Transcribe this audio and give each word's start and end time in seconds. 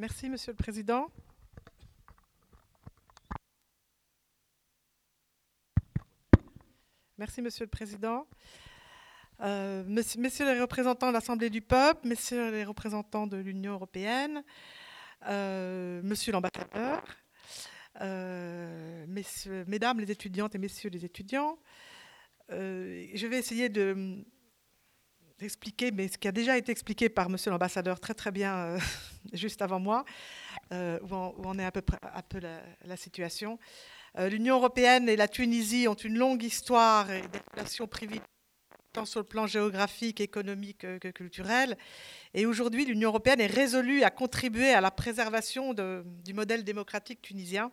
Merci, 0.00 0.30
Monsieur 0.30 0.52
le 0.52 0.56
Président. 0.56 1.10
Merci, 7.18 7.42
Monsieur 7.42 7.66
le 7.66 7.70
Président. 7.70 8.26
Euh, 9.42 9.84
messieurs 9.86 10.50
les 10.50 10.58
représentants 10.58 11.08
de 11.08 11.12
l'Assemblée 11.12 11.50
du 11.50 11.60
peuple, 11.60 12.08
messieurs 12.08 12.50
les 12.50 12.64
représentants 12.64 13.26
de 13.26 13.36
l'Union 13.36 13.74
européenne, 13.74 14.42
euh, 15.28 16.00
monsieur 16.02 16.32
l'ambassadeur, 16.32 17.04
euh, 18.00 19.04
mesdames 19.66 20.00
les 20.00 20.10
étudiantes 20.10 20.54
et 20.54 20.58
messieurs 20.58 20.88
les 20.88 21.04
étudiants, 21.04 21.58
je 22.48 23.26
vais 23.26 23.36
essayer 23.36 23.68
de 23.68 24.24
d'expliquer, 25.40 25.90
mais 25.90 26.08
ce 26.08 26.18
qui 26.18 26.28
a 26.28 26.32
déjà 26.32 26.56
été 26.56 26.70
expliqué 26.70 27.08
par 27.08 27.28
monsieur 27.30 27.50
l'ambassadeur 27.50 27.98
très 27.98 28.14
très 28.14 28.30
bien 28.30 28.76
juste 29.32 29.62
avant 29.62 29.80
moi, 29.80 30.04
où 30.72 30.76
on, 31.10 31.58
est 31.58 31.64
à 31.64 31.72
peu 31.72 31.82
près 31.82 31.98
un 32.14 32.22
peu 32.22 32.40
la, 32.84 32.96
situation. 32.96 33.58
L'Union 34.18 34.56
européenne 34.56 35.08
et 35.08 35.16
la 35.16 35.28
Tunisie 35.28 35.88
ont 35.88 35.94
une 35.94 36.18
longue 36.18 36.42
histoire 36.42 37.10
et 37.10 37.22
des 37.22 37.40
relations 37.52 37.86
privilégiées 37.86 38.24
tant 38.92 39.04
sur 39.04 39.20
le 39.20 39.26
plan 39.26 39.46
géographique, 39.46 40.20
économique 40.20 40.78
que 40.78 41.08
culturel. 41.10 41.76
Et 42.34 42.44
aujourd'hui, 42.44 42.84
l'Union 42.84 43.10
européenne 43.10 43.40
est 43.40 43.46
résolue 43.46 44.02
à 44.02 44.10
contribuer 44.10 44.72
à 44.72 44.80
la 44.80 44.90
préservation 44.90 45.74
du 45.74 46.34
modèle 46.34 46.64
démocratique 46.64 47.22
tunisien 47.22 47.70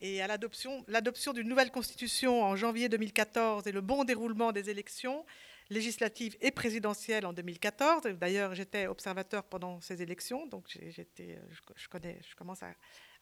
et 0.00 0.22
à 0.22 0.28
l'adoption 0.28 1.32
d'une 1.34 1.48
nouvelle 1.48 1.72
constitution 1.72 2.42
en 2.44 2.54
janvier 2.54 2.88
2014 2.88 3.66
et 3.66 3.72
le 3.72 3.80
bon 3.80 4.04
déroulement 4.04 4.52
des 4.52 4.70
élections 4.70 5.24
législatives 5.70 6.36
et 6.40 6.50
présidentielles 6.50 7.26
en 7.26 7.32
2014. 7.32 8.04
D'ailleurs, 8.18 8.54
j'étais 8.54 8.86
observateur 8.86 9.44
pendant 9.44 9.80
ces 9.80 10.02
élections, 10.02 10.46
donc 10.46 10.66
je, 10.70 11.88
connais, 11.88 12.20
je 12.28 12.34
commence 12.34 12.60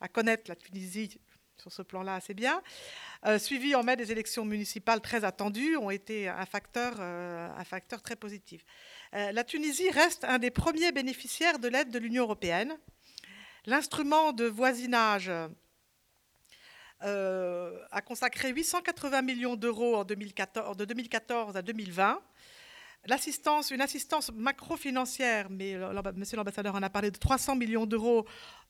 à 0.00 0.09
connaître 0.09 0.45
la 0.48 0.56
Tunisie 0.56 1.19
sur 1.58 1.72
ce 1.72 1.83
plan-là 1.83 2.14
assez 2.14 2.34
bien. 2.34 2.62
Euh, 3.27 3.38
suivi 3.38 3.75
en 3.75 3.83
mai 3.83 3.97
des 3.97 4.12
élections 4.12 4.44
municipales 4.44 5.00
très 5.00 5.25
attendues, 5.25 5.77
ont 5.77 5.91
été 5.91 6.28
un 6.28 6.47
facteur, 6.47 6.94
euh, 6.98 7.48
un 7.56 7.64
facteur 7.64 8.03
très 8.03 8.16
positif. 8.16 8.64
Euh, 9.14 9.33
la 9.33 9.44
Tunisie 9.44 9.91
reste 9.91 10.25
un 10.25 10.38
des 10.38 10.50
premiers 10.50 10.92
bénéficiaires 10.92 11.58
de 11.58 11.69
l'aide 11.69 11.91
de 11.91 11.98
l'Union 11.98 12.25
européenne. 12.25 12.77
L'instrument 13.64 14.33
de 14.33 14.44
voisinage 14.44 15.31
a 17.00 18.03
consacré 18.05 18.50
880 18.53 19.22
millions 19.22 19.56
d'euros 19.56 20.05
de 20.05 20.14
2014 20.14 21.56
à 21.56 21.62
2020 21.62 22.22
l'assistance, 23.09 23.71
une 23.71 23.81
assistance 23.81 24.31
macro-financière, 24.35 25.49
mais 25.51 25.77
monsieur 26.15 26.37
l'ambassadeur 26.37 26.75
en 26.75 26.83
a 26.83 26.91
parlé, 26.91 27.11
de 27.11 27.19
300 27.19 27.57
millions 27.57 27.87
d'euros 27.87 28.27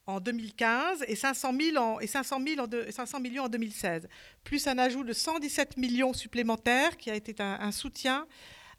en 0.07 0.21
2015 0.21 1.03
et 1.07 1.15
500, 1.15 1.49
en, 1.77 1.99
et 1.99 2.07
500, 2.07 2.37
en 2.37 2.91
500 2.91 3.19
millions 3.19 3.43
en 3.43 3.49
2016, 3.49 4.07
plus 4.43 4.65
un 4.67 4.77
ajout 4.77 5.03
de 5.03 5.13
117 5.13 5.77
millions 5.77 6.13
supplémentaires 6.13 6.95
qui 6.97 7.11
a 7.11 7.15
été 7.15 7.35
un, 7.39 7.71
soutien 7.71 8.25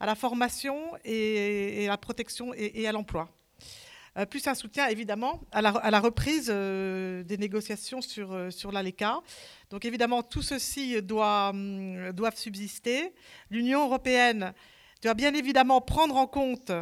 à 0.01 0.07
la 0.07 0.15
formation 0.15 0.93
et, 1.05 1.87
à 1.87 1.91
la 1.91 1.99
protection 1.99 2.55
et, 2.55 2.89
à 2.89 2.93
l'emploi. 2.93 3.29
Euh, 4.17 4.25
plus 4.25 4.47
un 4.49 4.55
soutien 4.55 4.89
évidemment 4.89 5.43
à 5.53 5.61
la, 5.61 6.01
reprise 6.01 6.49
euh, 6.49 7.23
des 7.25 7.37
négociations 7.37 8.01
sur, 8.01 8.33
euh, 8.33 8.51
sur 8.51 8.73
l'ALECA. 8.73 9.21
Donc 9.69 9.85
évidemment, 9.85 10.23
tout 10.23 10.43
ceci 10.43 11.01
doit, 11.03 11.51
hum, 11.51 12.11
doivent 12.13 12.37
subsister. 12.37 13.13
L'Union 13.51 13.85
européenne 13.85 14.55
doit 15.03 15.15
bien 15.15 15.35
évidemment 15.35 15.81
prendre 15.81 16.17
en 16.17 16.27
compte 16.27 16.73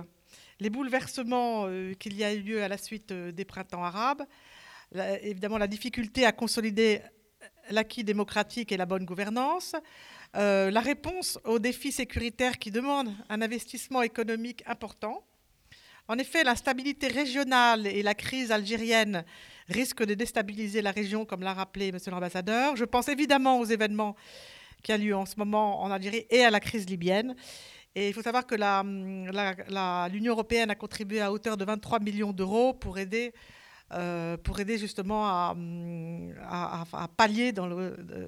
les 0.60 0.70
bouleversements 0.70 1.66
euh, 1.66 1.92
qu'il 1.94 2.16
y 2.16 2.24
a 2.24 2.32
eu 2.32 2.40
lieu 2.40 2.62
à 2.62 2.68
la 2.68 2.78
suite 2.78 3.12
euh, 3.12 3.32
des 3.32 3.44
printemps 3.44 3.84
arabes, 3.84 4.22
évidemment 5.22 5.58
la 5.58 5.66
difficulté 5.66 6.24
à 6.24 6.32
consolider 6.32 7.02
l'acquis 7.70 8.04
démocratique 8.04 8.72
et 8.72 8.76
la 8.76 8.86
bonne 8.86 9.04
gouvernance, 9.04 9.74
euh, 10.36 10.70
la 10.70 10.80
réponse 10.80 11.38
aux 11.44 11.58
défis 11.58 11.92
sécuritaires 11.92 12.58
qui 12.58 12.70
demandent 12.70 13.14
un 13.28 13.42
investissement 13.42 14.02
économique 14.02 14.62
important. 14.66 15.24
En 16.08 16.18
effet, 16.18 16.44
l'instabilité 16.44 17.08
régionale 17.08 17.86
et 17.86 18.02
la 18.02 18.14
crise 18.14 18.52
algérienne 18.52 19.24
risquent 19.68 20.04
de 20.04 20.14
déstabiliser 20.14 20.80
la 20.80 20.92
région, 20.92 21.24
comme 21.24 21.42
l'a 21.42 21.52
rappelé 21.52 21.88
M. 21.88 21.98
l'ambassadeur. 22.06 22.76
Je 22.76 22.84
pense 22.84 23.08
évidemment 23.08 23.58
aux 23.58 23.64
événements 23.64 24.14
qui 24.84 24.92
ont 24.92 24.98
lieu 24.98 25.16
en 25.16 25.26
ce 25.26 25.34
moment 25.36 25.82
en 25.82 25.90
Algérie 25.90 26.26
et 26.30 26.44
à 26.44 26.50
la 26.50 26.60
crise 26.60 26.88
libyenne. 26.88 27.34
Et 27.98 28.08
il 28.08 28.12
faut 28.12 28.20
savoir 28.20 28.46
que 28.46 28.54
l'Union 30.12 30.32
européenne 30.32 30.70
a 30.70 30.74
contribué 30.74 31.22
à 31.22 31.32
hauteur 31.32 31.56
de 31.56 31.64
23 31.64 31.98
millions 32.00 32.30
d'euros 32.30 32.74
pour 32.74 32.98
aider, 32.98 33.32
euh, 33.94 34.36
justement 34.76 35.26
à, 35.26 35.56
pallier 37.16 37.54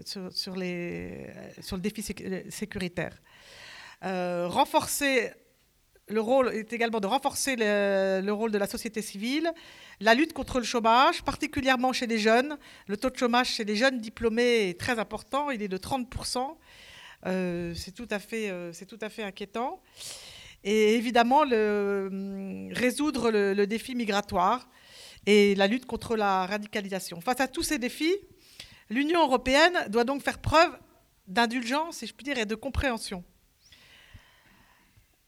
sur, 0.07 0.57
le 0.57 1.81
défi 1.81 2.03
sécuritaire. 2.49 3.13
Euh, 4.05 4.49
renforcer 4.49 5.33
le 6.09 6.21
rôle 6.23 6.49
est 6.55 6.73
également 6.73 7.01
de 7.01 7.07
renforcer 7.07 7.55
le, 7.55 8.23
le, 8.25 8.33
rôle 8.33 8.51
de 8.51 8.57
la 8.57 8.67
société 8.67 9.03
civile, 9.03 9.53
la 10.01 10.15
lutte 10.15 10.33
contre 10.33 10.61
le 10.61 10.65
chômage, 10.65 11.23
particulièrement 11.23 11.93
chez 11.93 12.07
les 12.07 12.19
jeunes. 12.19 12.57
Le 12.87 12.97
taux 12.97 13.11
de 13.11 13.17
chômage 13.19 13.49
chez 13.49 13.65
les 13.65 13.77
jeunes 13.77 14.01
diplômés 14.01 14.71
est 14.71 14.81
très 14.81 14.99
important, 14.99 15.51
il 15.51 15.61
est 15.61 15.69
de 15.69 15.77
30 15.77 16.09
euh, 16.09 16.55
c'est 17.25 17.95
tout, 17.95 18.09
à 18.11 18.19
fait, 18.19 18.51
euh, 18.51 18.73
tout 18.89 18.99
à 19.01 19.09
fait 19.09 19.23
inquiétant. 19.23 19.81
Et 20.65 20.95
évidemment, 20.95 21.41
hum, 21.41 22.71
résoudre 22.73 23.31
le, 23.31 23.67
défi 23.67 23.95
migratoire 23.95 24.69
et 25.27 25.55
la 25.55 25.67
lutte 25.67 25.87
contre 25.87 26.17
la 26.17 26.47
radicalisation. 26.47 27.21
Face 27.21 27.41
à 27.41 27.49
tous 27.49 27.63
ces 27.63 27.79
défis, 27.79 28.17
l'Union 28.91 29.23
européenne 29.23 29.77
doit 29.89 30.05
donc 30.05 30.23
faire 30.23 30.39
preuve 30.39 30.71
d'indulgence, 31.27 31.99
si 31.99 32.07
je 32.07 32.15
puis 32.15 32.25
dire, 32.25 32.39
et 32.39 32.47
de 32.47 32.55
compréhension. 32.55 33.25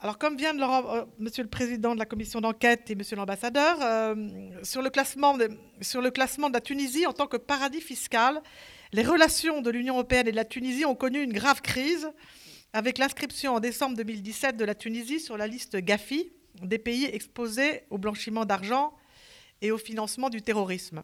Alors, 0.02 0.16
comme 0.16 0.36
vient 0.36 0.54
de 0.54 0.60
le 0.60 0.64
euh, 0.64 1.04
Monsieur 1.18 1.42
le 1.42 1.50
Président 1.50 1.94
de 1.94 1.98
la 1.98 2.06
commission 2.06 2.40
d'enquête 2.40 2.90
et 2.90 2.94
Monsieur 2.94 3.16
l'ambassadeur, 3.16 3.76
sur, 4.62 4.80
le 4.80 4.88
classement 4.88 5.36
sur 5.82 6.00
le 6.00 6.10
classement 6.10 6.48
de 6.48 6.54
la 6.54 6.62
Tunisie 6.62 7.06
en 7.06 7.12
tant 7.12 7.26
que 7.26 7.36
paradis 7.36 7.82
fiscal, 7.82 8.40
les 8.92 9.02
relations 9.02 9.60
de 9.60 9.70
l'Union 9.70 9.94
européenne 9.94 10.28
et 10.28 10.32
de 10.32 10.36
la 10.36 10.44
Tunisie 10.44 10.84
ont 10.84 10.94
connu 10.94 11.22
une 11.22 11.32
grave 11.32 11.62
crise 11.62 12.10
avec 12.72 12.98
l'inscription 12.98 13.54
en 13.54 13.60
décembre 13.60 13.96
2017 13.96 14.56
de 14.56 14.64
la 14.64 14.74
Tunisie 14.74 15.20
sur 15.20 15.36
la 15.36 15.46
liste 15.46 15.76
GAFI 15.76 16.32
des 16.62 16.78
pays 16.78 17.04
exposés 17.04 17.82
au 17.90 17.98
blanchiment 17.98 18.44
d'argent 18.44 18.92
et 19.62 19.70
au 19.70 19.78
financement 19.78 20.30
du 20.30 20.42
terrorisme. 20.42 21.02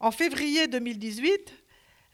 En 0.00 0.10
février 0.10 0.68
2018, 0.68 1.52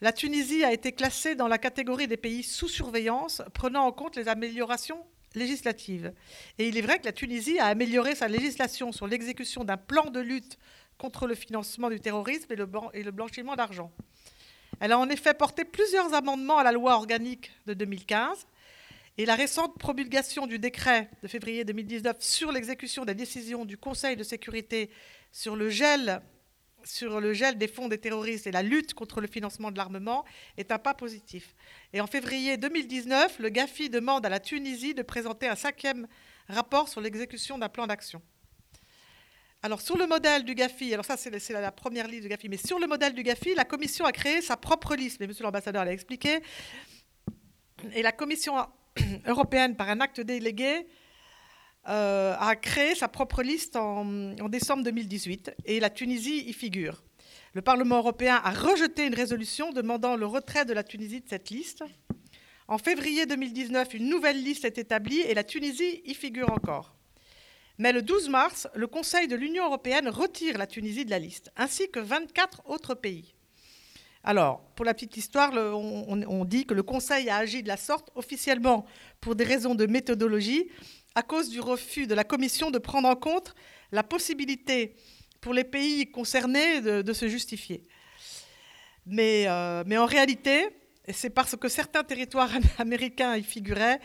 la 0.01 0.11
Tunisie 0.11 0.63
a 0.63 0.73
été 0.73 0.91
classée 0.91 1.35
dans 1.35 1.47
la 1.47 1.57
catégorie 1.57 2.07
des 2.07 2.17
pays 2.17 2.43
sous 2.43 2.67
surveillance, 2.67 3.41
prenant 3.53 3.85
en 3.85 3.91
compte 3.91 4.15
les 4.15 4.27
améliorations 4.27 5.03
législatives. 5.35 6.13
Et 6.57 6.67
il 6.67 6.77
est 6.77 6.81
vrai 6.81 6.99
que 6.99 7.05
la 7.05 7.11
Tunisie 7.11 7.59
a 7.59 7.67
amélioré 7.67 8.15
sa 8.15 8.27
législation 8.27 8.91
sur 8.91 9.07
l'exécution 9.07 9.63
d'un 9.63 9.77
plan 9.77 10.09
de 10.09 10.19
lutte 10.19 10.57
contre 10.97 11.27
le 11.27 11.35
financement 11.35 11.89
du 11.89 11.99
terrorisme 11.99 12.51
et 12.51 12.55
le, 12.55 13.11
blanchiment 13.11 13.55
d'argent. 13.55 13.91
Elle 14.83 14.91
a 14.91 14.99
en 14.99 15.07
effet 15.07 15.33
porté 15.33 15.63
plusieurs 15.63 16.13
amendements 16.13 16.57
à 16.57 16.63
la 16.65 16.73
loi 16.73 16.95
organique 16.95 17.53
de 17.67 17.73
2015 17.73 18.45
et 19.17 19.25
la 19.25 19.35
récente 19.35 19.77
promulgation 19.79 20.45
du 20.45 20.59
décret 20.59 21.09
de 21.21 21.29
février 21.29 21.63
2019 21.63 22.17
sur 22.19 22.51
l'exécution 22.51 23.05
des 23.05 23.15
décisions 23.15 23.63
du 23.63 23.77
Conseil 23.77 24.17
de 24.17 24.23
sécurité 24.23 24.89
sur 25.31 25.55
le 25.55 25.69
gel 25.69 26.21
des 27.55 27.67
fonds 27.69 27.87
des 27.87 27.97
terroristes 27.97 28.45
et 28.45 28.51
la 28.51 28.61
lutte 28.61 28.93
contre 28.93 29.21
le 29.21 29.27
financement 29.27 29.71
de 29.71 29.77
l'armement 29.77 30.25
est 30.57 30.69
un 30.69 30.79
pas 30.79 30.93
positif. 30.93 31.55
Et 31.93 32.01
en 32.01 32.07
février 32.07 32.57
2019, 32.57 33.39
le 33.39 33.47
GAFI 33.47 33.89
demande 33.89 34.25
à 34.25 34.29
la 34.29 34.41
Tunisie 34.41 34.93
de 34.93 35.01
présenter 35.01 35.47
un 35.47 35.55
cinquième 35.55 36.09
rapport 36.49 36.89
sur 36.89 36.99
l'exécution 36.99 37.57
d'un 37.57 37.69
plan 37.69 37.87
d'action. 37.87 38.21
Alors, 39.65 39.79
sur 39.79 39.97
le 39.97 40.05
modèle 40.05 40.43
du 40.43 40.55
GAFI, 40.55 40.93
alors 40.93 41.05
ça, 41.05 41.15
c'est 41.15 41.49
la 41.53 41.71
première 41.71 42.05
liste 42.09 42.23
du 42.23 42.27
GAFI, 42.27 42.49
mais 42.49 42.57
sur 42.57 42.79
le 42.79 42.85
modèle 42.85 43.13
du 43.13 43.23
GAFI, 43.23 43.55
la 43.55 43.63
Commission 43.63 44.03
a 44.03 44.11
créé 44.11 44.41
sa 44.41 44.57
propre 44.57 44.93
liste, 44.93 45.21
mais 45.21 45.27
monsieur 45.27 45.45
l'ambassadeur 45.45 45.85
l'a 45.85 45.93
expliqué. 45.93 46.41
Et 47.93 48.01
la 48.01 48.11
Commission 48.11 48.55
européenne, 49.25 49.77
par 49.77 49.87
un 49.89 50.01
acte 50.01 50.19
délégué, 50.19 50.85
euh, 51.87 52.35
a 52.37 52.57
créé 52.57 52.93
sa 52.93 53.07
propre 53.07 53.41
liste 53.41 53.77
en, 53.77 54.03
décembre 54.49 54.83
2018, 54.83 55.55
et 55.63 55.79
la 55.79 55.89
Tunisie 55.89 56.43
y 56.45 56.51
figure. 56.51 57.01
Le 57.53 57.61
Parlement 57.61 57.99
européen 57.99 58.41
a 58.43 58.51
rejeté 58.51 59.07
une 59.07 59.15
résolution 59.15 59.71
demandant 59.71 60.17
le 60.17 60.25
retrait 60.25 60.65
de 60.65 60.73
la 60.73 60.83
Tunisie 60.83 61.21
de 61.21 61.29
cette 61.29 61.49
liste. 61.51 61.85
En 62.67 62.77
février 62.77 63.25
2019, 63.25 63.93
une 63.93 64.09
nouvelle 64.09 64.43
liste 64.43 64.65
est 64.65 64.77
établie 64.77 65.21
et 65.21 65.33
la 65.33 65.45
Tunisie 65.45 66.01
y 66.03 66.13
figure 66.15 66.51
encore. 66.51 66.97
Mais 67.79 67.91
le 67.91 68.01
12 68.01 68.29
mars, 68.29 68.67
le 68.75 68.87
Conseil 68.87 69.27
de 69.27 69.35
l'Union 69.35 69.65
européenne 69.65 70.07
retire 70.07 70.57
la 70.57 70.67
Tunisie 70.67 71.05
de 71.05 71.09
la 71.09 71.19
liste, 71.19 71.51
ainsi 71.57 71.89
que 71.89 71.99
24 71.99 72.61
autres 72.69 72.93
pays. 72.93 73.33
Alors, 74.23 74.61
pour 74.75 74.85
la 74.85 74.93
petite 74.93 75.17
histoire, 75.17 75.51
on, 75.53 76.45
dit 76.45 76.65
que 76.65 76.73
le 76.73 76.83
Conseil 76.83 77.29
a 77.29 77.37
agi 77.37 77.61
de 77.61 77.67
la 77.67 77.75
sorte 77.75 78.09
officiellement 78.15 78.85
pour 79.19 79.35
des 79.35 79.43
raisons 79.43 79.75
de 79.75 79.85
méthodologie, 79.85 80.69
à 81.15 81.23
cause 81.23 81.49
du 81.49 81.59
refus 81.59 82.07
de 82.07 82.15
la 82.15 82.23
Commission 82.23 82.71
de 82.71 82.77
prendre 82.77 83.09
en 83.09 83.15
compte 83.15 83.53
la 83.91 84.03
possibilité 84.03 84.95
pour 85.41 85.53
les 85.53 85.65
pays 85.65 86.09
concernés 86.09 86.79
de, 86.79 87.13
se 87.13 87.27
justifier. 87.27 87.83
Mais, 89.05 89.45
euh, 89.47 89.83
en 89.83 90.05
réalité, 90.05 90.69
c'est 91.11 91.29
parce 91.29 91.55
que 91.57 91.67
certains 91.67 92.03
territoires 92.03 92.51
américains 92.77 93.35
y 93.35 93.43
figuraient, 93.43 93.99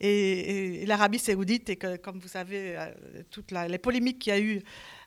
et, 0.00 0.84
l'Arabie 0.86 1.18
saoudite, 1.18 1.70
et 1.70 1.76
que, 1.76 1.96
comme 1.96 2.18
vous 2.18 2.28
savez, 2.28 2.76
euh, 2.76 2.92
toutes 3.30 3.50
les 3.50 3.78
polémiques 3.78 4.20
qu'il 4.20 4.32
y 4.32 4.36
a 4.36 4.40
eu 4.40 4.62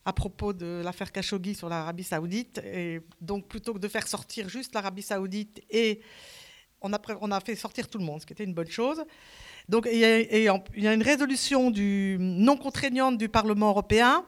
à 0.05 0.13
propos 0.13 0.53
de 0.53 0.81
l'affaire 0.83 1.11
Khashoggi 1.11 1.55
sur 1.55 1.69
l'Arabie 1.69 2.03
saoudite, 2.03 2.59
et 2.59 3.01
donc 3.21 3.47
plutôt 3.47 3.73
que 3.73 3.79
de 3.79 3.87
faire 3.87 4.07
sortir 4.07 4.49
juste 4.49 4.73
l'Arabie 4.75 5.01
saoudite, 5.01 5.61
et 5.69 6.01
on 6.81 6.91
a, 6.93 7.39
fait 7.39 7.55
sortir 7.55 7.87
tout 7.87 7.97
le 7.97 8.05
monde, 8.05 8.21
ce 8.21 8.25
qui 8.25 8.33
était 8.33 8.43
une 8.43 8.53
bonne 8.53 8.69
chose. 8.69 9.03
Donc 9.67 9.87
il 9.91 9.97
y 9.97 10.05
a, 10.47 10.93
une 10.93 11.03
résolution 11.03 11.71
non 11.71 12.57
contraignante 12.57 13.17
du 13.17 13.29
Parlement 13.29 13.69
européen 13.69 14.25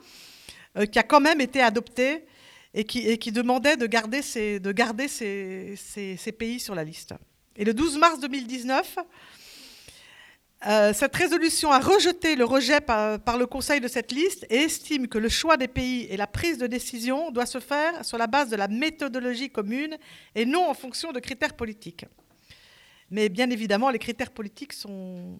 euh, 0.77 0.86
qui 0.86 1.00
a 1.00 1.04
quand 1.04 1.21
même 1.21 1.42
été 1.42 1.62
adoptée 1.62 2.25
et 2.74 2.86
qui, 2.86 3.31
demandait 3.31 3.77
de 3.77 3.88
garder, 3.88 4.21
ces, 4.21 4.60
pays 6.38 6.60
sur 6.60 6.75
la 6.75 6.83
liste. 6.83 7.13
Et 7.56 7.66
le 7.66 7.74
12 7.74 7.98
mars 7.98 8.19
2019, 8.19 8.98
euh, 10.68 10.94
cette 10.94 11.16
résolution 11.16 11.71
a 11.71 11.80
rejeté 11.80 12.36
le 12.36 12.45
rejet 12.45 12.81
par, 12.81 13.19
par, 13.19 13.38
le 13.38 13.48
Conseil 13.48 13.80
de 13.80 13.88
cette 13.88 14.12
liste 14.12 14.45
et 14.50 14.57
estime 14.57 15.07
que 15.07 15.18
le 15.18 15.30
choix 15.30 15.57
des 15.57 15.69
pays 15.69 16.04
et 16.10 16.18
la 16.18 16.27
prise 16.27 16.57
de 16.57 16.68
décision 16.68 17.31
doit 17.31 17.45
se 17.45 17.60
faire 17.60 18.04
sur 18.04 18.18
la 18.18 18.27
base 18.27 18.50
de 18.50 18.56
la 18.56 18.68
méthodologie 18.68 19.50
commune 19.50 19.98
et 20.36 20.45
non 20.45 20.69
en 20.69 20.74
fonction 20.74 21.12
de 21.12 21.19
critères 21.19 21.56
politiques. 21.56 22.06
Mais 23.10 23.30
bien 23.30 23.50
évidemment, 23.50 23.89
les 23.89 24.00
critères 24.00 24.31
politiques 24.31 24.74
sont, 24.74 25.39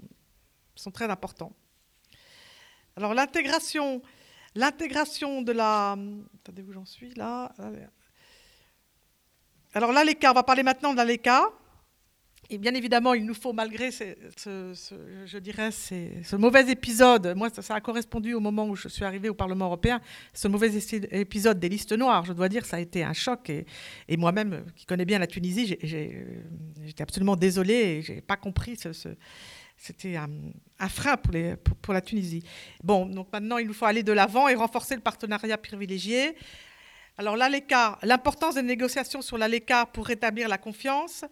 sont 0.76 0.92
très 0.92 1.10
importants. 1.10 1.54
Alors 2.96 3.14
l'intégration 3.14 4.02
L'intégration 4.60 5.42
de 5.42 5.54
la... 5.54 5.94
Attendez 5.94 6.64
où 6.64 6.74
j'en 6.74 6.84
suis 6.84 7.14
là. 7.14 7.54
Alors 9.74 9.94
l'ALECA, 9.94 10.32
on 10.32 10.34
va 10.34 10.44
parler 10.44 10.64
maintenant 10.64 10.92
de 10.92 10.98
l'ALECA. 10.98 11.50
Et 12.50 12.58
bien 12.58 12.74
évidemment, 12.74 13.14
il 13.14 13.26
nous 13.26 13.36
faut, 13.36 13.54
malgré 13.54 13.90
ce, 13.92 14.76
mauvais 16.36 16.70
épisode, 16.70 17.34
moi 17.38 17.50
ça, 17.50 17.74
a 17.74 17.80
correspondu 17.80 18.34
au 18.34 18.42
moment 18.42 18.68
où 18.68 18.76
je 18.76 18.90
suis 18.90 19.06
arrivée 19.06 19.30
au 19.30 19.34
Parlement 19.34 19.66
européen, 19.66 20.02
ce 20.34 20.50
mauvais 20.50 20.72
épisode 21.12 21.60
des 21.60 21.70
listes 21.70 21.94
noires, 21.94 22.26
je 22.26 22.34
dois 22.34 22.50
dire, 22.50 22.66
ça 22.66 22.78
a 22.78 22.80
été 22.82 23.04
un 23.04 23.14
choc. 23.14 23.50
Et, 23.50 23.66
et 24.10 24.18
moi-même, 24.18 24.66
qui 24.76 24.86
connais 24.86 25.06
bien 25.06 25.20
la 25.20 25.28
Tunisie, 25.28 25.78
j'étais 25.82 27.04
absolument 27.04 27.38
désolée 27.38 27.74
et 27.74 28.02
je 28.02 28.14
n'ai 28.14 28.22
pas 28.22 28.36
compris 28.36 28.76
ce, 28.76 28.90
c'était 29.80 30.18
un, 30.18 30.90
frein 30.90 31.16
pour, 31.18 31.94
la 31.94 32.02
Tunisie. 32.02 32.44
Bon, 32.84 33.06
donc 33.06 33.32
maintenant, 33.32 33.58
il 33.58 33.68
nous 33.68 33.74
faut 33.74 33.86
aller 33.86 34.04
de 34.04 34.12
l'avant 34.12 34.50
et 34.50 34.56
renforcer 34.56 34.94
le 34.94 35.02
partenariat 35.02 35.58
privilégié. 35.58 36.36
Alors, 37.18 37.38
l'ALECA, 37.38 37.98
l'importance 38.04 38.56
des 38.56 38.62
négociations 38.62 39.22
sur 39.22 39.38
l'ALECA 39.38 39.86
pour 39.88 40.06
rétablir 40.06 40.50
la 40.50 40.58
confiance. 40.58 41.24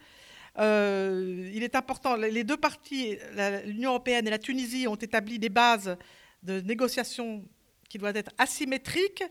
Euh, 0.60 1.52
il 1.54 1.62
est 1.62 1.76
important, 1.76 2.16
les 2.16 2.44
deux 2.46 2.58
parties, 2.58 3.18
l'Union 3.66 3.92
européenne 3.92 4.26
et 4.28 4.32
la 4.32 4.40
Tunisie, 4.40 4.88
ont 4.88 4.96
établi 4.96 5.40
des 5.40 5.50
bases 5.50 5.98
de 6.42 6.62
négociations 6.62 7.44
qui 7.90 7.98
doivent 7.98 8.16
être 8.18 8.32
asymétriques 8.38 9.24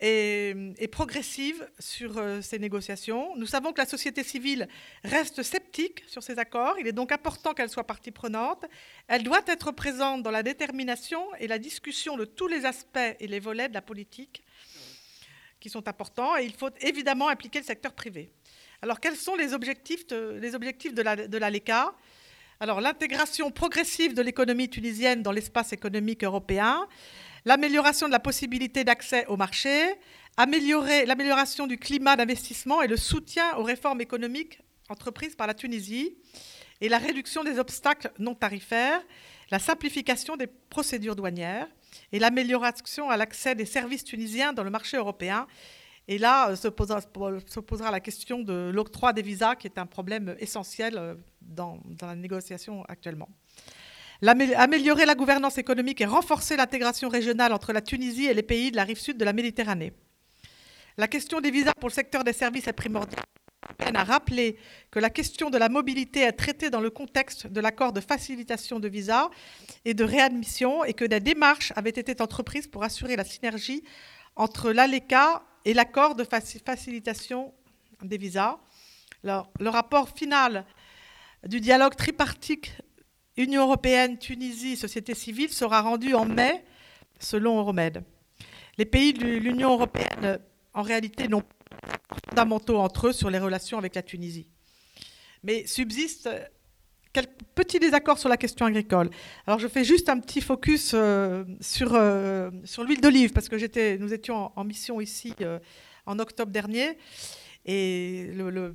et, 0.00 0.88
progressive 0.90 1.68
sur 1.78 2.18
euh, 2.18 2.40
ces 2.40 2.58
négociations. 2.58 3.36
Nous 3.36 3.46
savons 3.46 3.72
que 3.72 3.80
la 3.80 3.86
société 3.86 4.22
civile 4.22 4.68
reste 5.04 5.42
sceptique 5.42 6.02
sur 6.06 6.22
ces 6.22 6.38
accords. 6.38 6.76
Il 6.78 6.86
est 6.86 6.92
donc 6.92 7.12
important 7.12 7.52
qu'elle 7.52 7.68
soit 7.68 7.86
partie 7.86 8.10
prenante. 8.10 8.64
Elle 9.08 9.22
doit 9.22 9.42
être 9.46 9.72
présente 9.72 10.22
dans 10.22 10.30
la 10.30 10.42
détermination 10.42 11.22
et 11.38 11.46
la 11.46 11.58
discussion 11.58 12.16
de 12.16 12.24
tous 12.24 12.46
les 12.46 12.64
aspects 12.64 12.98
et 13.18 13.26
les 13.26 13.40
volets 13.40 13.68
de 13.68 13.74
la 13.74 13.82
politique 13.82 14.42
qui 15.60 15.68
sont 15.68 15.86
importants. 15.86 16.36
Et 16.38 16.44
il 16.44 16.54
faut 16.54 16.70
évidemment 16.80 17.28
impliquer 17.28 17.60
le 17.60 17.66
secteur 17.66 17.92
privé. 17.92 18.30
Alors, 18.82 19.00
quels 19.00 19.16
sont 19.16 19.36
les 19.36 19.52
objectifs 19.52 20.06
de, 20.06 20.38
les 20.40 20.54
objectifs 20.54 20.94
de 20.94 21.38
l'ALECA 21.38 21.94
Alors, 22.60 22.80
l'intégration 22.80 23.50
progressive 23.50 24.14
de 24.14 24.22
l'économie 24.22 24.70
tunisienne 24.70 25.22
dans 25.22 25.32
l'espace 25.32 25.74
économique 25.74 26.24
européen 26.24 26.88
l'amélioration 27.44 28.06
de 28.06 28.12
la 28.12 28.20
possibilité 28.20 28.84
d'accès 28.84 29.26
au 29.26 29.36
marché, 29.36 29.94
l'amélioration 30.38 31.66
du 31.66 31.78
climat 31.78 32.16
d'investissement 32.16 32.82
et 32.82 32.88
le 32.88 32.96
soutien 32.96 33.56
aux 33.56 33.62
réformes 33.62 34.00
économiques 34.00 34.60
entreprises 34.88 35.36
par 35.36 35.46
la 35.46 35.54
Tunisie, 35.54 36.16
et 36.80 36.88
la 36.88 36.98
réduction 36.98 37.44
des 37.44 37.58
obstacles 37.58 38.10
non 38.18 38.34
tarifaires, 38.34 39.02
la 39.50 39.58
simplification 39.58 40.36
des 40.36 40.46
procédures 40.46 41.16
douanières 41.16 41.68
et 42.12 42.18
l'amélioration 42.18 43.10
à 43.10 43.16
l'accès 43.16 43.54
des 43.54 43.66
services 43.66 44.04
tunisiens 44.04 44.52
dans 44.52 44.64
le 44.64 44.70
marché 44.70 44.96
européen. 44.96 45.46
Et 46.08 46.18
là 46.18 46.50
euh, 46.50 46.56
se 46.56 46.68
posera, 46.68 47.00
se 47.00 47.60
posera 47.60 47.90
la 47.90 48.00
question 48.00 48.40
de 48.40 48.70
l'octroi 48.72 49.12
des 49.12 49.22
visas, 49.22 49.56
qui 49.56 49.66
est 49.66 49.78
un 49.78 49.86
problème 49.86 50.34
essentiel 50.38 50.96
euh, 50.96 51.14
dans 51.42 51.78
la 52.00 52.16
négociation 52.16 52.84
actuellement 52.88 53.28
améliorer 54.28 55.06
la 55.06 55.14
gouvernance 55.14 55.58
économique 55.58 56.00
et 56.00 56.06
renforcer 56.06 56.56
l'intégration 56.56 57.08
régionale 57.08 57.52
entre 57.52 57.72
la 57.72 57.80
Tunisie 57.80 58.26
et 58.26 58.34
les 58.34 58.42
pays 58.42 58.70
de 58.70 58.76
la 58.76 58.84
rive 58.84 58.98
sud 58.98 59.16
de 59.16 59.24
la 59.24 59.32
Méditerranée. 59.32 59.92
La 60.98 61.08
question 61.08 61.40
des 61.40 61.50
visas 61.50 61.72
pour 61.78 61.88
le 61.88 61.94
secteur 61.94 62.24
des 62.24 62.32
services 62.32 62.66
est 62.66 62.72
primordiale. 62.72 63.24
Elle 63.78 63.96
a 63.96 64.04
rappelé 64.04 64.56
que 64.90 64.98
la 64.98 65.10
question 65.10 65.50
de 65.50 65.58
la 65.58 65.68
mobilité 65.68 66.20
est 66.20 66.32
traitée 66.32 66.70
dans 66.70 66.80
le 66.80 66.90
contexte 66.90 67.46
de 67.46 67.60
l'accord 67.60 67.92
de 67.92 68.00
facilitation 68.00 68.80
de 68.80 68.88
visas 68.88 69.30
et 69.84 69.94
de 69.94 70.04
réadmission 70.04 70.84
et 70.84 70.92
que 70.92 71.04
des 71.04 71.20
démarches 71.20 71.72
avaient 71.76 71.90
été 71.90 72.20
entreprises 72.20 72.66
pour 72.66 72.82
assurer 72.84 73.16
la 73.16 73.24
synergie 73.24 73.84
entre 74.36 74.72
l'ALECA 74.72 75.42
et 75.64 75.74
l'accord 75.74 76.14
de 76.14 76.24
facilitation 76.24 77.52
des 78.02 78.18
visas. 78.18 78.58
le 79.22 79.68
rapport 79.68 80.08
final 80.10 80.64
du 81.46 81.60
dialogue 81.60 81.94
tripartite 81.96 82.72
Union 83.40 83.62
européenne, 83.62 84.18
Tunisie, 84.18 84.76
société 84.76 85.14
civile 85.14 85.50
sera 85.50 85.80
rendue 85.80 86.14
en 86.14 86.26
mai, 86.26 86.62
selon 87.18 87.58
Euromed. 87.58 88.04
Les 88.76 88.84
pays 88.84 89.14
de 89.14 89.24
l'Union 89.24 89.72
européenne, 89.72 90.38
en 90.74 90.82
réalité, 90.82 91.26
n'ont 91.26 91.40
pas 91.40 92.18
fondamentaux 92.28 92.76
entre 92.76 93.08
eux 93.08 93.12
sur 93.12 93.30
les 93.30 93.38
relations 93.38 93.78
avec 93.78 93.94
la 93.94 94.02
Tunisie. 94.02 94.46
Mais 95.42 95.66
subsistent 95.66 96.28
quelques 97.14 97.30
petits 97.54 97.78
désaccords 97.78 98.18
sur 98.18 98.28
la 98.28 98.36
question 98.36 98.66
agricole. 98.66 99.08
Alors 99.46 99.58
je 99.58 99.68
fais 99.68 99.84
juste 99.84 100.10
un 100.10 100.20
petit 100.20 100.42
focus 100.42 100.92
euh, 100.94 101.44
sur, 101.60 101.94
euh, 101.94 102.50
sur 102.64 102.84
l'huile 102.84 103.00
d'olive, 103.00 103.32
parce 103.32 103.48
que 103.48 103.96
nous 103.96 104.12
étions 104.12 104.52
en, 104.54 104.64
mission 104.64 105.00
ici 105.00 105.34
euh, 105.40 105.58
en 106.04 106.18
octobre 106.18 106.52
dernier, 106.52 106.98
et 107.64 108.30
le 108.34 108.74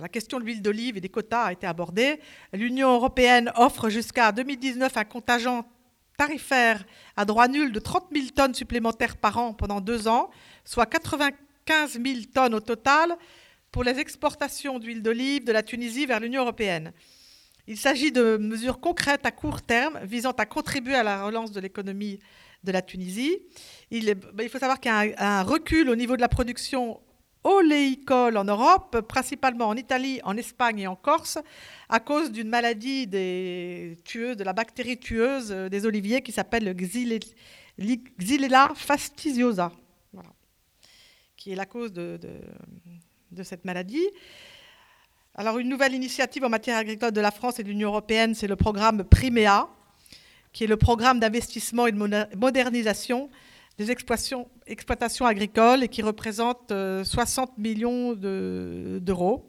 la 0.00 0.08
question 0.08 0.38
de 0.38 0.44
l'huile 0.44 0.62
d'olive 0.62 0.96
et 0.96 1.00
des 1.00 1.08
quotas 1.08 1.44
a 1.44 1.52
été 1.52 1.66
abordée. 1.66 2.20
L'Union 2.52 2.92
européenne 2.94 3.52
offre 3.56 3.88
jusqu'à 3.88 4.32
2019 4.32 4.96
un 4.96 5.04
contingent 5.04 5.68
tarifaire 6.16 6.84
à 7.16 7.24
droit 7.24 7.48
nul 7.48 7.72
de 7.72 7.78
30 7.78 8.06
000 8.12 8.26
tonnes 8.34 8.54
supplémentaires 8.54 9.16
par 9.16 9.38
an 9.38 9.54
pendant 9.54 9.80
deux 9.80 10.08
ans, 10.08 10.30
soit 10.64 10.86
95 10.86 12.00
000 12.02 12.18
tonnes 12.34 12.54
au 12.54 12.60
total 12.60 13.16
pour 13.70 13.84
les 13.84 13.98
exportations 13.98 14.78
d'huile 14.78 15.02
d'olive 15.02 15.44
de 15.44 15.52
la 15.52 15.62
Tunisie 15.62 16.06
vers 16.06 16.20
l'Union 16.20 16.42
européenne. 16.42 16.92
Il 17.66 17.76
s'agit 17.76 18.10
de 18.10 18.38
mesures 18.38 18.80
concrètes 18.80 19.26
à 19.26 19.30
court 19.30 19.62
terme 19.62 20.00
visant 20.04 20.32
à 20.32 20.46
contribuer 20.46 20.94
à 20.94 21.02
la 21.02 21.24
relance 21.24 21.52
de 21.52 21.60
l'économie 21.60 22.18
de 22.64 22.72
la 22.72 22.82
Tunisie. 22.82 23.38
Il, 23.90 24.14
ben, 24.14 24.48
faut 24.48 24.58
savoir 24.58 24.80
qu'il 24.80 24.90
y 24.90 24.94
a 24.94 25.38
un 25.38 25.42
recul 25.42 25.88
au 25.90 25.96
niveau 25.96 26.16
de 26.16 26.20
la 26.20 26.28
production 26.28 27.00
oléicole 27.44 28.36
en 28.36 28.44
Europe, 28.44 29.00
principalement 29.02 29.68
en 29.68 29.76
Italie, 29.76 30.20
en 30.24 30.36
Espagne 30.36 30.80
et 30.80 30.86
en 30.86 30.96
Corse, 30.96 31.38
à 31.88 32.00
cause 32.00 32.30
d'une 32.30 32.48
maladie 32.48 33.06
de 33.06 34.42
la 34.42 34.52
bactérie 34.52 34.98
tueuse 34.98 35.50
des 35.50 35.86
oliviers 35.86 36.22
qui 36.22 36.32
s'appelle 36.32 36.74
Xylella 36.74 38.72
fastidiosa, 38.74 39.72
qui 41.36 41.52
est 41.52 41.56
la 41.56 41.66
cause 41.66 41.92
de, 41.92 42.18
de, 43.30 43.42
cette 43.42 43.64
maladie. 43.64 44.06
Alors, 45.34 45.58
une 45.58 45.68
nouvelle 45.68 45.94
initiative 45.94 46.44
en 46.44 46.48
matière 46.48 46.76
agricole 46.76 47.12
de 47.12 47.20
la 47.20 47.30
France 47.30 47.60
et 47.60 47.62
de 47.62 47.68
l'Union 47.68 47.90
européenne, 47.90 48.34
c'est 48.34 48.48
le 48.48 48.56
programme 48.56 49.04
Primea, 49.04 49.68
qui 50.52 50.64
est 50.64 50.66
le 50.66 50.76
programme 50.76 51.20
d'investissement 51.20 51.86
et 51.86 51.92
de 51.92 52.36
modernisation 52.36 53.30
des 53.78 53.90
exploitations, 53.92 54.46
agricoles 55.20 55.84
et 55.84 55.88
qui 55.88 56.02
représentent 56.02 56.72
60 57.04 57.50
euh, 57.50 57.52
millions 57.56 58.12
d'euros. 58.14 59.46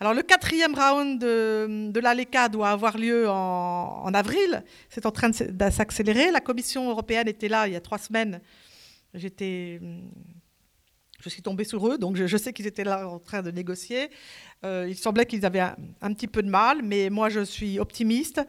Alors 0.00 0.14
le 0.14 0.22
quatrième 0.22 0.74
round 0.74 1.20
de, 1.20 1.90
de 1.92 2.00
l'ALECA 2.00 2.48
doit 2.48 2.70
avoir 2.70 2.98
lieu 2.98 3.28
en, 3.28 4.12
avril. 4.14 4.64
C'est 4.88 5.06
en 5.06 5.12
train 5.12 5.28
de, 5.28 5.70
s'accélérer. 5.70 6.32
La 6.32 6.40
Commission 6.40 6.90
européenne 6.90 7.28
était 7.28 7.48
là 7.48 7.68
il 7.68 7.74
y 7.74 7.76
a 7.76 7.80
trois 7.80 7.98
semaines. 7.98 8.40
J'étais, 9.14 9.80
je 11.22 11.28
suis 11.28 11.42
tombée 11.42 11.64
sur 11.64 11.86
eux, 11.88 11.98
donc 11.98 12.16
je, 12.16 12.36
sais 12.36 12.52
qu'ils 12.52 12.66
étaient 12.66 12.84
là 12.84 13.08
en 13.08 13.18
train 13.18 13.42
de 13.42 13.50
négocier. 13.50 14.10
Euh, 14.64 14.86
il 14.88 14.96
semblait 14.96 15.26
qu'ils 15.26 15.46
avaient 15.46 15.60
un, 15.60 16.12
petit 16.12 16.26
peu 16.26 16.42
de 16.42 16.48
mal, 16.48 16.82
mais 16.82 17.10
moi 17.10 17.28
je 17.28 17.40
suis 17.40 17.78
optimiste. 17.78 18.40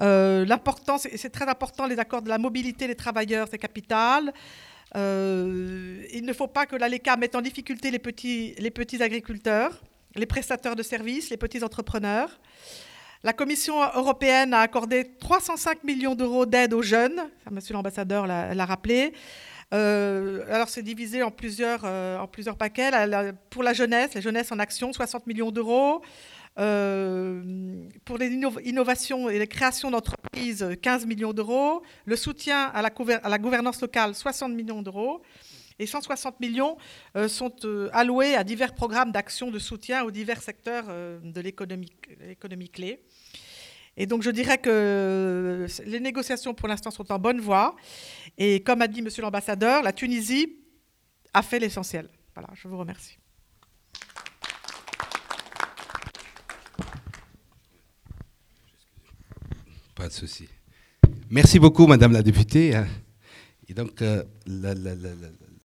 Euh, 0.00 0.46
c'est 0.98 1.30
très 1.30 1.48
important, 1.48 1.86
les 1.86 1.98
accords 1.98 2.22
de 2.22 2.28
la 2.28 2.38
mobilité 2.38 2.86
des 2.86 2.94
travailleurs, 2.94 3.48
c'est 3.50 3.58
capital. 3.58 4.32
il 4.94 6.22
ne 6.24 6.32
faut 6.32 6.48
pas 6.48 6.66
que 6.66 6.76
l'ALECA 6.76 7.16
mette 7.16 7.34
en 7.34 7.40
difficulté 7.40 7.90
les 7.90 7.98
petits, 7.98 9.02
agriculteurs, 9.02 9.82
les 10.14 10.26
prestataires 10.26 10.76
de 10.76 10.82
services, 10.82 11.30
les 11.30 11.38
petits 11.38 11.64
entrepreneurs. 11.64 12.40
La 13.24 13.32
Commission 13.32 13.80
européenne 13.94 14.52
a 14.52 14.60
accordé 14.60 15.12
305 15.20 15.84
millions 15.84 16.16
d'euros 16.16 16.44
d'aide 16.44 16.74
aux 16.74 16.82
jeunes, 16.82 17.22
Monsieur 17.50 17.74
l'ambassadeur 17.74 18.26
l'a 18.26 18.66
rappelé. 18.66 19.12
Euh, 19.72 20.44
alors 20.50 20.68
c'est 20.68 20.82
divisé 20.82 21.22
en 21.22 21.30
plusieurs, 21.30 21.82
euh, 21.84 22.18
en 22.18 22.26
plusieurs 22.26 22.56
paquets. 22.56 22.90
pour 23.50 23.62
la 23.62 23.72
jeunesse, 23.72 24.14
la 24.14 24.20
jeunesse 24.20 24.52
en 24.52 24.58
action, 24.58 24.92
60 24.92 25.26
millions 25.26 25.50
d'euros. 25.50 26.02
Euh, 26.58 27.88
pour 28.04 28.18
les 28.18 28.26
innovations 28.26 29.30
et 29.30 29.38
les 29.38 29.46
créations 29.46 29.90
d'entreprises, 29.90 30.68
15 30.82 31.06
millions 31.06 31.32
d'euros. 31.32 31.82
Le 32.04 32.16
soutien 32.16 32.66
à 32.66 32.82
la, 32.82 32.90
à 33.22 33.28
la, 33.30 33.38
gouvernance 33.38 33.80
locale, 33.80 34.14
60 34.14 34.52
millions 34.52 34.82
d'euros. 34.82 35.22
Et 35.78 35.86
160 35.86 36.38
millions 36.38 36.76
sont 37.26 37.54
alloués 37.92 38.36
à 38.36 38.44
divers 38.44 38.74
programmes 38.74 39.10
d'action 39.10 39.50
de 39.50 39.58
soutien 39.58 40.04
aux 40.04 40.10
divers 40.10 40.42
secteurs 40.42 40.84
de 40.86 41.40
l'économie 41.40 42.68
clé. 42.68 43.02
Et 43.96 44.06
donc 44.06 44.22
je 44.22 44.30
dirais 44.30 44.58
que 44.58 45.66
les 45.84 46.00
négociations 46.00 46.54
pour 46.54 46.68
l'instant 46.68 46.90
sont 46.90 47.10
en 47.12 47.18
bonne 47.18 47.40
voie. 47.40 47.76
Et 48.38 48.60
comme 48.60 48.82
a 48.82 48.88
dit 48.88 49.02
Monsieur 49.02 49.22
l'ambassadeur, 49.22 49.82
la 49.82 49.92
Tunisie 49.92 50.56
a 51.34 51.42
fait 51.42 51.58
l'essentiel. 51.58 52.08
Voilà, 52.34 52.48
je 52.54 52.68
vous 52.68 52.78
remercie. 52.78 53.18
Pas 59.94 60.08
de 60.08 60.12
souci. 60.12 60.48
Merci 61.30 61.58
beaucoup, 61.58 61.86
Madame 61.86 62.12
la 62.12 62.22
députée. 62.22 62.80
Et 63.68 63.74
donc, 63.74 64.02
euh, 64.02 64.22